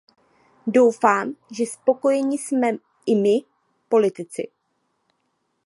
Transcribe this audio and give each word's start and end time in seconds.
Doufám, 0.67 1.35
že 1.51 1.65
spokojeni 1.65 2.37
jsme 2.37 2.71
i 3.05 3.15
my, 3.15 3.39
politici. 3.89 4.47